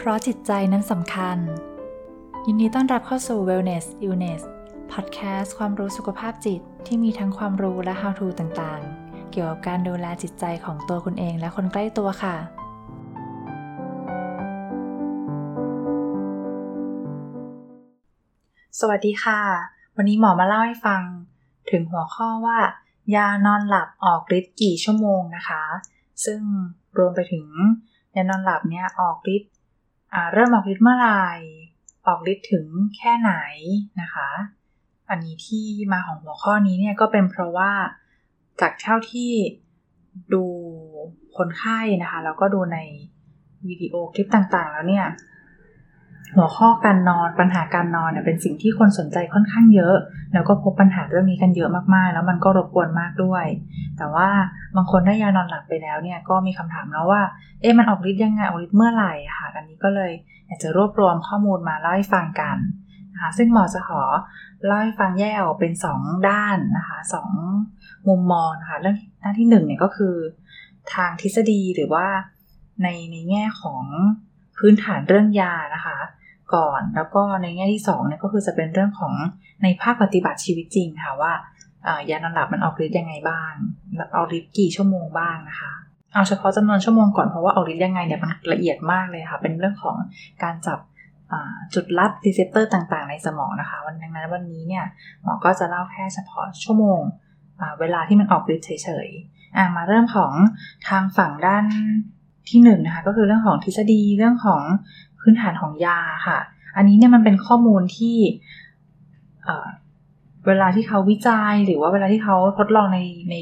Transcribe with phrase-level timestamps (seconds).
[0.00, 1.38] เพราะจิตใจนั้นสำคัญ
[2.46, 4.42] ยินดีต้อนรับเข้าสู่ Wellness Illness
[4.92, 12.36] Podcast ความรู้สุขภาพจิตที่มีทั้งความรู้และ how to ต่างๆ เกี่ยวกับการดูแลจิตใจของตัวคุณเองและคนใกล้ตัวค่ะ
[18.80, 19.40] สวัสดีค่ะ
[19.96, 21.02] วันนี้หมอมาเล่าให้ฟัง
[21.70, 22.58] ถึงหัวข้อว่า
[23.14, 25.62] ยานอนหลับออกฤทธิ์กี่ชั่วโมงนะคะ
[26.24, 26.40] ซึ่ง
[26.98, 27.46] รวมไปถึง
[28.16, 29.52] ยานอนหลับเนี่ยออกฤทธิ์
[30.32, 31.24] เริ่มออกฤทธิ์เมื่อไหร่
[32.06, 32.66] ออกฤทธิ์ถึง
[32.96, 33.32] แค่ไหน
[34.00, 34.30] นะคะ
[35.10, 37.72] อันนี้ที่มาของหัวข้อนี้เนี่ยก็เป็นเพราะว่า
[38.60, 39.30] จากเท่าที่
[40.34, 40.44] ดู
[41.36, 42.78] คนไข้นะคะแล้วก็ดูใน
[43.68, 45.06] วิดีโอคลิปต่างๆ แล้วเนี่ย
[46.36, 49.96] หัวข้อการนอนปัญหาการนอนเนี่ยเป็นสิ่งที่คนสนใจค่อนข้างเยอะ
[50.32, 53.44] แล้วก็พบปัญหาเรื่องนี้กันเยอะมากๆ แล้วมันก็รบกวนมากด้วย
[53.98, 54.28] แต่ว่า
[54.76, 57.22] บางคนได้ยานอนหลับไปแล้วเนี่ยก็มีคำถามแล้วว่า
[57.60, 60.12] เอ๊ะมันออกฤทธิ์ยังไงออกฤทธิ์เมื่อไหร่ค่ะ อันนี้ก็เลย
[60.46, 62.56] อยากจะรวบรวมข้อมูลมาเล่าให้ฟังกัน
[63.12, 64.02] นะคะซึ่งหมอจะขอ
[64.64, 67.14] เล่าให้ฟังแยกออกเป็น 2 ด้านนะคะส
[68.08, 70.14] มุมมองนะคะเรื่องหน้านที่1เนี่ยก็คือ
[70.94, 72.06] ทางทฤษฎีหรือว่า
[72.82, 73.84] ในในแง่ของ
[74.58, 75.98] พื้นฐานเรื่องยานะคะ
[76.54, 79.14] ก่อน แล้วก็ในแง่ที่2เนี่ยก็คือจะเป็นเรื่องของ
[79.62, 81.32] ในภาคปฏิบัติชีวิตจริงค่ะว่า
[82.10, 83.52] ยานอนหลับมันออกฤทธิ์ยังไงบ้าง
[84.16, 85.72] ออกฤทธิ์กี่ชั่วโมงบ้างนะคะ
[86.12, 89.96] เอาเฉพาะจำนวนชั่วโมงก่อนเพราะว่าออกฤทธิ์ยังไงเนี่ยมันละเอียดมากเลยค่ะ เป็นเรื่องของ
[90.42, 90.78] การจับ
[91.74, 94.84] จุดรับ receptor ต่างๆ ในสมองนะคะ วันดังนั้นวันนี้เนี่ย
[95.22, 97.00] หมอก็จะเล่าแค่เฉพาะชั่วโมง
[97.80, 100.32] เวลาที่มันออกฤทธิ์เฉยๆมาเริ่มของ
[100.88, 101.64] ทางฝั่งด้าน
[102.48, 104.62] ที่1นนะคะก็คือเรื่องของทฤษฎีเรื่องของ
[105.28, 106.38] พื้นฐานของยาค่ะ
[106.76, 108.16] อันนี้เนี่ยมันเป็นข้อมูลที่
[110.46, 113.36] เวลาที่เขาวิจัยหรือว่าเวลาที่เขาทดลองในใน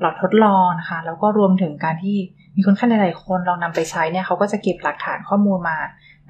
[0.00, 2.16] หลอดทดลองนะคะ แล้วก็รวมถึงการที่
[2.56, 5.78] มีคนไข้หลายๆคนลองนำไปใช้เนี่ยเขาก็จะเก็บหลักฐานข้อมูลมา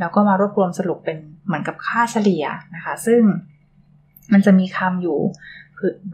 [0.00, 3.20] แล้วก็มารวบรวมสรุปเป็นเหมือนกับค่าเฉลี่ยนะคะ ซึ่ง
[4.32, 5.18] มันจะมีคำอยู่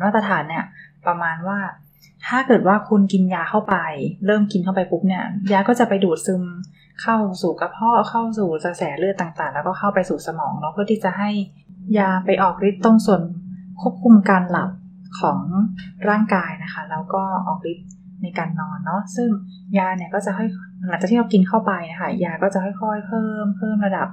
[0.03, 0.65] มาตรฐานเนี่ย
[1.07, 1.59] ประมาณว่า
[2.27, 3.77] ถ้าเกิดว่าคุณกินยาเข้าไป
[4.27, 6.43] เริ่มกินเข้าไปปุ๊บเนี่ยยาก็จะไปดูดซึม
[7.03, 11.31] เข้าสู่กระเพาะเข้าสู่กระแสเลือดต่างๆ แล้วก็เข้าไปสู่สมองเนาะเพื่อที่จะให้
[11.99, 13.23] ยาไปออกฤทธิ์ตรงส่วน
[13.81, 14.71] ควบคุมการหลับ
[15.21, 15.41] ของ
[16.09, 17.89] ร่างกายนะคะแล้วก็ออกฤทธิ์
[18.23, 19.29] ในการนอนเนาะซึ่ง
[19.79, 20.45] ยาเนี่ยก็จะให้
[20.89, 24.09] หลังจากที่เรากินเข้าไปนะคะยาก็จะค่อยๆ เพิ่มเพิ่มระดับ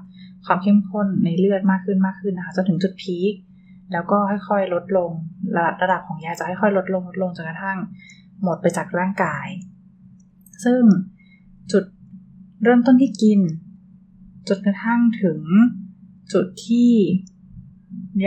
[0.45, 3.33] ความเข้มข้นในเลือดมากขึ้นมากขึ้นนะคะจนถึงจุดพีค
[3.93, 4.17] แล้วก็
[4.49, 5.11] ค่อยๆลดลง
[5.55, 7.77] ระดับระดับของยาจะค่อยๆลดลงลดลงจนกระทั่ง
[8.43, 9.47] หมดไปจากร่างกาย
[10.65, 10.81] ซึ่ง
[11.71, 11.83] จุด
[12.65, 13.39] เริ่มต้นที่กิน
[14.47, 15.39] จนกระทั่งถึง
[16.33, 16.91] จุดที่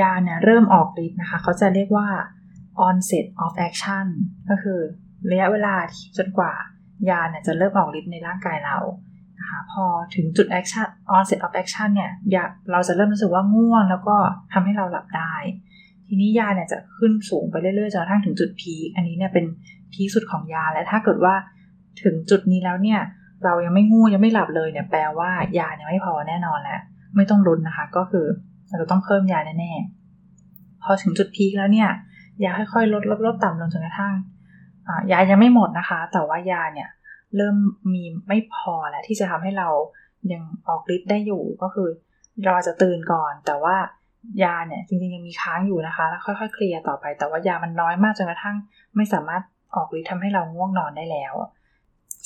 [0.01, 2.09] ยาเนี่ยเริ่มออกฤทธิ์นะคะ เขาจะเรียกว่า
[2.87, 4.07] onset of action
[4.51, 4.81] ก็คือ
[5.31, 5.75] ระยะเวลา
[6.17, 6.53] จนกว่า
[7.11, 8.79] ยาเนี่ยจะเริ่มออกฤทธิ์ในร่างกายเรา
[9.39, 9.85] นะคะพอ
[10.15, 14.17] ถึงจุด action onset of action เนี่ยยาเราจะเริ่มรู้สึกว่าง่วง แล้วก็
[14.53, 15.35] ทำให้เราหลับได้
[16.07, 19.47] ทีนี้ยาเนี่ยจะขึ้นสูงไปเรื่อยๆจนกระทั่งถึงจุดพีคอันนี้เนี่ยเป็น
[19.93, 21.35] พีคสุดของยาและถ้าเกิดว่า
[22.03, 23.01] ถึงจุดนี้แล้วเนี่ย
[23.45, 26.81] เรายังไม่งูยังไม่หลับเลยเนี่ยแปลว่ายาเนี่ยไม่พอแน่นอนแหล้ว
[27.17, 28.27] ไม่ต้องรุนนะคะ ก็คือ
[28.69, 31.89] เราจะต้องเพิ่มยาแน่ๆพอถึงจุดพีคแล้วเนี่ย
[32.45, 34.15] ยาค่อยๆลดลดลดต่ำลงจนกระทั่ง
[35.13, 36.89] ยายังไม่หมดนะคะ แต่ว่ายาเนี่ย
[37.37, 37.57] เริ่ม
[37.93, 39.69] มีไม่พอแล้วที่จะทำให้เรา
[40.33, 41.89] ยังออกฤทธิ์ได้อยู่ก็คือ
[42.45, 43.77] เราจะตื่นก่อน แต่ว่า
[44.43, 48.57] ยาเนี่ยจริงๆยังมีค้างอยู่นะคะ แล้วค่อยๆเคลียร์ต่อไป แต่ว่ายามันน้อยมากจนกระทั่ง
[48.97, 49.43] ไม่สามารถ
[49.75, 51.35] ออกฤทธิ์ทำให้เราง่วงนอนได้แล้ว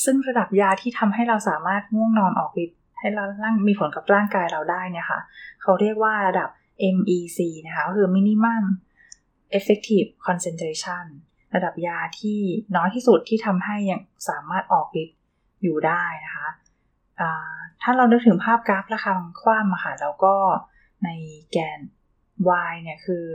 [0.04, 5.20] ซึ่งระดับยาที่ทำให้เราสามารถง่วงนอนออกฤทธิ์ให้เราร่างมีผลกับร่างกายเราได้เนี่ยค่ะ
[5.62, 6.48] เขาเรียกว่าระดับ
[6.94, 8.64] MEC นะคะก็คือ minimum
[9.58, 11.04] effective concentration
[11.54, 12.40] ระดับยาที่
[12.76, 15.18] น้อยที่สุดที่ทำให้ยังสามารถออกฤทธิ์
[15.62, 16.48] อยู่ได้นะคะ
[17.82, 20.34] ถ้าเรานึกถึงภาพกราฟระคังคว่ำค่ะแล้วก็
[21.04, 21.08] ใน
[21.52, 21.80] แกน
[22.72, 23.26] y เนี่ยคือ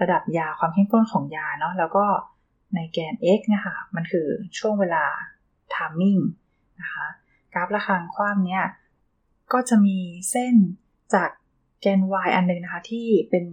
[0.00, 2.06] ระดับยาความเข้มข้นของยาเนาะแล้วก็
[2.74, 4.26] ในแกน x นะคะมันคือ
[4.58, 5.04] ช่วงเวลา
[5.76, 6.20] timing
[6.80, 7.06] นะคะ
[7.54, 8.64] กราฟระฆังคว่ำเนี่ย
[9.52, 9.98] ก็จะมี
[10.30, 10.54] เส้น
[11.14, 11.30] จาก
[11.80, 13.44] แกน y อันนึงนะคะ ที่เป็น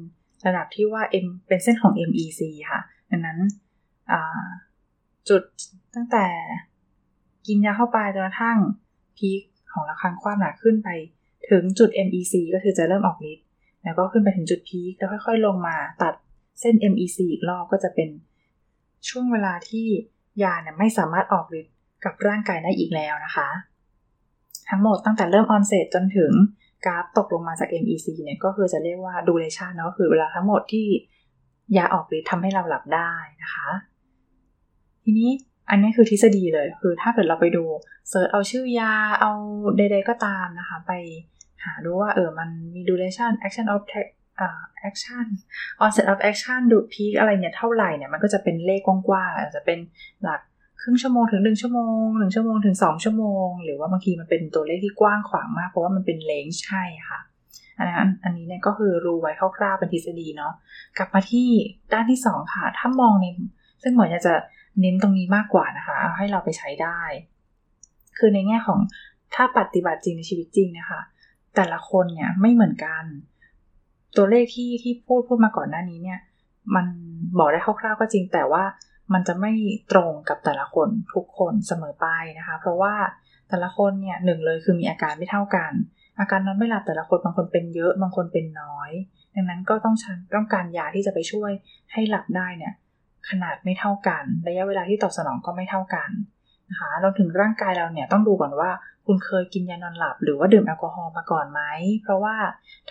[0.45, 2.41] ระดับที่ว่า m เป็นเส้นของ MEC
[2.71, 2.81] ค่ะ
[3.11, 3.39] ดังนั้น
[5.29, 5.41] จุด
[5.95, 6.25] ตั้งแต่
[7.47, 8.57] กินยาเข้าไปจนกระทั่ง
[9.17, 9.41] พีค
[9.71, 10.89] ของระฆังคว่ำหนาขึ้นไป
[11.49, 13.45] ถึงจุด MEC ก็คือจะเริ่มออกฤทธิ์
[13.83, 16.13] แล้วก็ขึ้นไปถึงจุดพีคแล้วค่อยๆ ลงมาตัด
[16.59, 18.09] เส้น MEC อีกรอบก็จะเป็น
[19.09, 19.87] ช่วงเวลาที่
[20.43, 21.70] ยาเนี่ยไม่สามารถออกฤทธิ์
[22.05, 23.49] กับร่างกายได้อีกแล้วนะคะ
[24.69, 26.31] ทั้งหมดตั้งแต่เริ่มออนเซตจนถึง
[26.85, 30.87] กราฟตกลงมาจาก MEC เนี่ยก็คือจะเรียกว่าดูเลชันเนาะคือเวลาทั้งหมดที่
[31.77, 33.11] ยาออกฤทธิ์ทำให้เราหลับได้
[33.43, 33.69] นะคะ
[35.03, 35.29] ทีนี้
[35.69, 37.63] อันนี้คือทฤษฎีเลยคือถ้าเกิดเราไปดู
[38.09, 39.31] เสิร์ชเอาชื่อยาเอา
[39.77, 40.91] ใดๆก็ตามนะคะ ไป
[41.63, 43.81] หาดูว่าเออมันมี duration action of
[44.89, 45.25] action
[45.83, 49.79] onset of action ดู peak อะไรเนี่ยเท่าไหร่เนี่ยมันก็จะเป็นเลขกว้างๆอาจจะเป็น
[50.23, 50.41] หลัก
[50.81, 57.19] ครึ่งชั่วโมงถึงหนึ่งชั่วโมงหนึ่งชั่วโมงถึงสองชั่วโมง หรือว่าบางทีมันเป็นตัวเลขที่กว้างขวางมาก เพราะว่ามันเป็นเลนใช่ค่ะ
[57.77, 60.53] อันนั้นอันนี้เนี่ยก็คือรู้ไว้คร่าวๆเป็นทฤษฎีเนาะ
[60.97, 61.49] กลับมาที่
[61.93, 63.25] ด้านที่สองค่ะ ถ้ามองใน
[63.83, 64.33] ซึ่งหมออยากจะ
[64.81, 67.01] เน้นตรงนี้มากกว่านะคะเอาให้เราไปใช้ได้
[68.17, 68.79] คือในแง่ของ
[69.33, 71.01] ถ้าปฏิบัติจริงในชีวิตจริงนะคะ
[71.55, 73.03] แต่ละคนเนี่ยไม่เหมือนกัน
[74.17, 76.19] ตัวเลขที่ที่พูดพูดมาก่อนหน้านี้เนี่ย
[76.75, 76.85] มัน
[77.37, 78.63] บอกได้คร่าวๆก็จริงแต่ว่า
[79.13, 79.53] มันจะไม่
[79.91, 82.95] ตรงกับแต่ละคนทุกคนเสมอไปนะคะ เพราะว่า
[83.49, 85.71] แต่ละคนเนี่ยหนึ่งเลยคือมีอาการไม่เท่ากัน
[86.19, 88.91] อาการนอนไม่หลับแต่ละคนบางคนเป็นเยอะบางคนเป็นน้อย
[89.35, 89.95] ดังนั้นก็ต้อง
[90.35, 91.51] ต้องการยาที่จะไปช่วย
[91.91, 92.73] ให้หลับได้เนี่ย
[93.29, 96.09] ขนาดไม่เท่ากัน ระยะเวลาที่ตอบสนองก็ไม่เท่ากัน
[96.69, 98.69] นะคะเราถึงร่างกายเราเนี่ยต้องดูก่อนว่า
[99.05, 101.61] คุณเคยกินยานอนหลับ หรือว่าดื่มแอลกอฮอล์มาก่อนไหม
[102.03, 102.35] เพราะว่า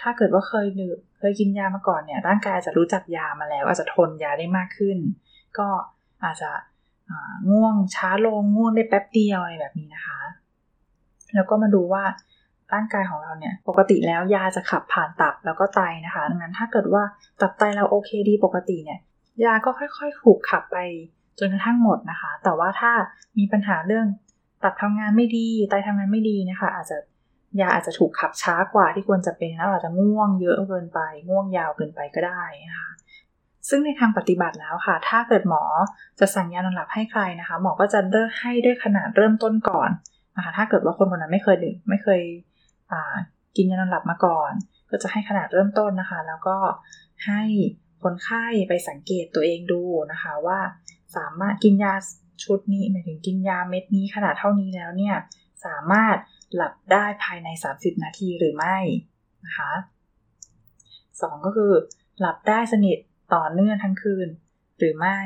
[0.00, 4.99] ถ้าเกิดว่าเคยดื่มเคยกินยามาก่อนเนี่ยร่างกายอาจจะรู้จักยามาแล้ว อาจจะทนยาได้มากขึ้น
[5.58, 5.69] ก็
[6.25, 6.50] อาจจะ
[7.50, 10.20] ง่วงช้าลงง่วงได้แป๊บเดียวอะไรแบบนี้นะคะ
[11.34, 12.05] แล้วก็มาดูว่า
[12.72, 17.02] ร่างกายของเราเนี่ยปกติแล้วยาจะขับผ่านตับแล้วก็ไตนะคะ ดังนั้นถ้าเกิดว่า
[17.40, 19.00] ตับไตเราโอเคดีปกติเนี่ย
[19.44, 20.76] ยาก็ค่อยๆถูกขับไป
[21.38, 22.93] จนกระทั่งหมดนะคะ แต่ว่าถ้า
[23.38, 24.06] มีปัญหาเรื่อง
[24.62, 26.96] ตับทำงานไม่ดีไตทำงานไม่ดีนะคะ อาจจะ
[27.61, 32.90] ยาอาจจะถูกขับช้ากว่าที่ควรจะเป็นแล้วอาจจะง่วงเยอะเกินไป ง่วงยาวเกินไปก็ได้นะคะ
[33.68, 35.62] ซึ่งในทางปฏิบัติแล้วค่ะ ถ้าเกิดหมอ
[36.20, 39.90] จะสั่งยานอนหลับให้ใครนะคะ หมอก็จะเลือกให้ด้วยขนาดเริ่มต้นก่อน
[40.36, 42.22] นะคะถ้าเกิดว่าคนคนนั้นไม่เคยดื่มไม่เคย
[43.56, 44.52] กินยานอนหลับมาก่อน
[44.90, 46.56] ก็จะให้ขนาดเริ่มต้นนะคะ แล้วก็
[47.26, 47.42] ให้
[48.02, 49.82] คนไข้ไปสังเกตตัวเองดู
[50.12, 50.58] นะคะว่า
[51.16, 51.94] สามารถกินยา
[52.44, 55.16] ชุดนี้หมายถึงกินยาเม็ดนี้ขนาดเท่านี้แล้วเนี่ย
[55.66, 56.16] สามารถ
[56.54, 58.76] หลับได้ภายใน 30 นาทีหรือไม่
[59.44, 59.72] นะคะ
[60.78, 61.72] 2 ก็คือ
[62.20, 62.98] หลับได้สนิท
[63.34, 64.28] ต่อเนื่องทั้งคืน
[64.78, 65.18] หรือไม่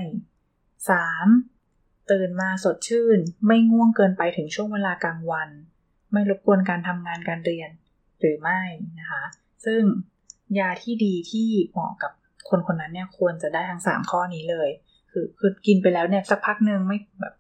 [1.03, 2.11] 3.
[2.11, 5.49] ตื่นมาสดชื่น ไม่ง่วงเกินไปถึงช่วงเวลากลางวัน
[6.13, 7.71] ไม่รบกวนการทำงานการเรียน
[8.21, 8.61] หรือไม่
[9.01, 9.25] นะคะ
[9.67, 9.83] ซึ่ง
[10.59, 12.13] ยาที่ดีที่เหมาะกับ
[12.49, 14.69] คนคนนั้นเนี่ยควรจะได้ทั้งสามข้อนี้เลย
[15.11, 17.35] คือคือกินไปแล้วเนี่ยสักพักหนึ่งไม่แบบ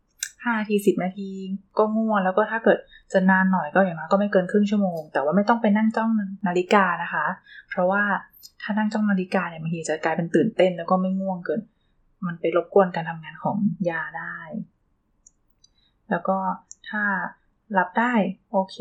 [0.44, 1.30] ห้านาทีสิบนาที
[1.78, 2.78] ก็ง่วงแล้วก็ถ้าเกิด
[3.12, 6.10] จะนานหน่อยก็อย่างน้อยก็ไม่เกินครึ่งชั่วโมง แต่ว่าไม่ต้องไปนั่งจ้อง
[6.46, 7.26] นาฬิกานะคะ
[7.70, 8.02] เพราะว่า
[8.62, 11.60] ถ้านั่งจ้องนาฬิกาเนี่ยบางทีจะกลายเป็นตื่นเต้นแล้วก็ไม่ง่วงเกิน
[12.26, 13.56] มันไปรบกวนการทำงานของ
[13.90, 14.38] ยาได้
[16.10, 16.38] แล้วก็
[16.88, 17.02] ถ้า
[17.72, 18.12] หลับได้
[18.50, 18.76] โอเค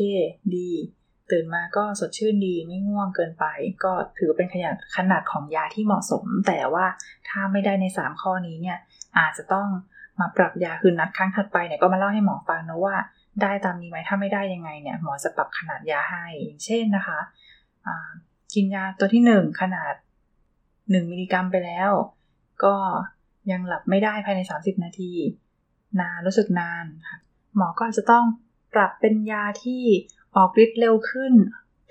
[0.56, 0.70] ดี
[1.32, 3.44] ตื่นมาก็สดชื่นดีไม่ง่วงเกินไป
[3.84, 6.86] ก็ถือเป็นขนาดขนาดของยาที่เหมาะสม แต่ว่า
[7.28, 8.78] ถ้าไม่ได้ใน 3 ข้อนี้เนี่ย
[9.18, 9.68] อาจจะต้อง
[10.20, 12.96] มาปรับยาคือนัดครั้งถัดไปเนี่ยก็มาเล่าให้หมอฟังนะว่า
[13.42, 17.20] ได้ตามนี้ไหมถ้าไม่ได้ยังไงเนี่ยหมอจะปรับขนาดยาให้อย่างเช่นนะคะ
[18.54, 19.94] กินยาตัวที่ 1 ขนาด
[20.52, 21.90] 1 มิลลิกรัมไปแล้ว
[22.64, 22.74] ก็
[23.50, 25.12] ยังหลับไม่ได้ภายใน 30 นาที
[26.00, 27.18] นานรู้สึกนานค่ะ
[27.56, 28.24] หมอก็อาจจะต้อง
[28.74, 29.84] ปรับเป็นยาที่
[30.36, 31.32] ออกฤทธิ์เร็วขึ้น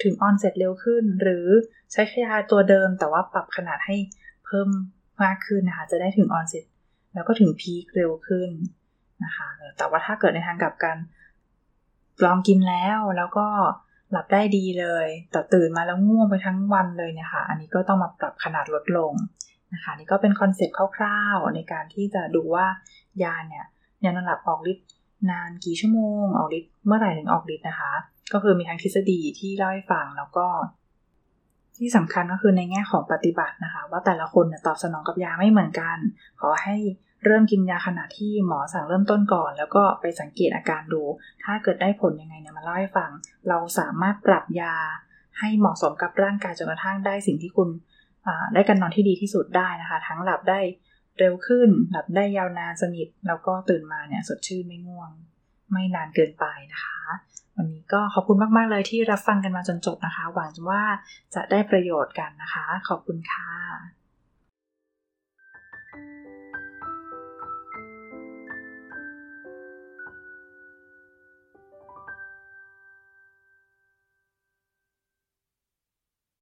[0.04, 1.48] ถึง onset เร็วขึ้น หรือ
[1.92, 3.96] ใช้ยาตัวเดิมแต่ว่าปรับขนาดให้
[4.46, 4.68] เพิ่ม
[5.24, 6.64] มากขึ้นนะคะจะได้ถึง onset
[7.14, 8.50] แล้วก็ถึง peak เร็วขึ้น
[9.24, 10.98] นะคะแต่ว่าถ้าเกิดในทางกลับกัน
[12.26, 13.48] ลองกินแล้วแล้วก็
[14.12, 19.14] หลับได้ดีเลย แต่ตื่นมาแล้วง่วงไปทั้งวันเลยเนี่ยค่ะ อันนี้ก็ต้องมาปรับขนาดลดลง
[19.74, 22.68] นะคะนี่ก็เป็น concept คร่าวๆ ในการที่จะดูว่า
[23.24, 23.66] ยาเนี่ย
[24.04, 24.88] ยานอนหลับออกฤทธิ์
[25.32, 27.94] นานกี่ชั่วโมงออกฤทธิ์เมื่อไหร่ถึงออกฤทธิ์นะคะ
[28.34, 30.48] ก็คือมีทั้งทฤษฎีที่เล่าให้ฟังแล้วก็
[31.78, 35.98] ที่สำคัญก็คือในแง่ของปฏิบัตินะคะ ว่าแต่ละคนตอบสนองกับยาไม่เหมือนกัน
[36.42, 36.76] ขอให้
[37.26, 41.02] เริ่มกินยาขณะที่หมอสั่งเริ่มต้นก่อน แล้วก็ไปสังเกตอาการดู
[41.44, 43.10] ถ้าเกิดได้ผลยังไงเนี่ยมาเล่าให้ฟัง
[43.50, 44.76] เราสามารถปรับยา
[45.40, 47.70] ให้เหมาะสมกับร่างกายจนกระทั่งได้สิ่งที่คุณ
[48.54, 50.60] ได้การนอนที่ดีที่สุดได้นะคะ ทั้งหลับได้
[51.20, 55.12] เร็วขึ้น หลับได้ยาวนานสนิทแล้วก็ตื่นมาเนี่ยสดชื่นไม่ง่วง
[55.72, 57.00] ไม่นานเกินไปนะคะ
[57.58, 60.84] วันนี้ก็ขอบคุณมาก ๆ เลยที่รับฟังกันมาจนจบนะคะ หวังว่า
[61.36, 63.63] จะได้ประโยชน์กันนะคะ ขอบคุณค่ะ